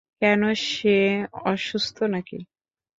[0.21, 0.41] কেন
[0.65, 0.97] সে
[1.45, 2.39] অসুস্থ নাকি?